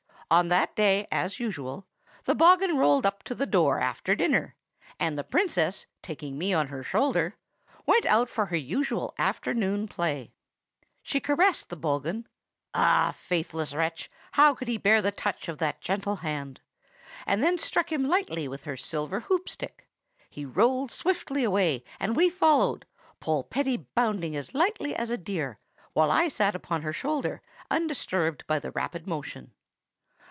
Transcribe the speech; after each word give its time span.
On 0.31 0.47
that 0.47 0.77
day, 0.77 1.07
as 1.11 1.41
usual, 1.41 1.85
the 2.23 2.33
bogghun 2.33 2.77
rolled 2.77 3.05
up 3.05 3.21
to 3.23 3.35
the 3.35 3.45
door 3.45 3.81
after 3.81 4.15
dinner, 4.15 4.55
and 4.97 5.17
the 5.19 5.25
Princess, 5.25 5.87
taking 6.01 6.37
me 6.37 6.53
on 6.53 6.69
her 6.69 6.83
shoulder, 6.83 7.35
went 7.85 8.05
out 8.05 8.29
for 8.29 8.45
her 8.45 8.55
usual 8.55 9.13
afternoon 9.17 9.89
play. 9.89 10.31
She 11.03 11.19
caressed 11.19 11.67
the 11.67 11.75
bogghun,—ah! 11.75 13.11
faithless 13.13 13.73
wretch! 13.73 14.09
how 14.31 14.55
could 14.55 14.69
he 14.69 14.77
bear 14.77 15.01
the 15.01 15.11
touch 15.11 15.49
of 15.49 15.57
that 15.57 15.81
gentle 15.81 16.15
hand?—and 16.15 17.43
then 17.43 17.57
struck 17.57 17.91
him 17.91 18.05
lightly 18.07 18.47
with 18.47 18.63
her 18.63 18.77
silver 18.77 19.19
hoop 19.19 19.49
stick; 19.49 19.85
he 20.29 20.45
rolled 20.45 20.91
swiftly 20.91 21.43
away, 21.43 21.83
and 21.99 22.15
we 22.15 22.29
followed, 22.29 22.85
Polpetti 23.19 23.75
bounding 23.95 24.37
as 24.37 24.53
lightly 24.53 24.95
as 24.95 25.09
a 25.09 25.17
deer, 25.17 25.59
while 25.91 26.09
I 26.09 26.29
sat 26.29 26.55
upon 26.55 26.83
her 26.83 26.93
shoulder, 26.93 27.41
undisturbed 27.69 28.47
by 28.47 28.59
the 28.59 28.71
rapid 28.71 29.05
motion. 29.05 29.51